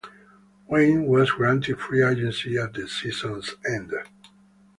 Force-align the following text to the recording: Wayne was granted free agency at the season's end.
Wayne 0.67 1.05
was 1.05 1.29
granted 1.29 1.79
free 1.79 2.03
agency 2.03 2.57
at 2.57 2.73
the 2.73 2.87
season's 2.87 3.53
end. 3.71 3.93